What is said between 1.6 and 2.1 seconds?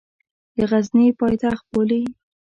بولي.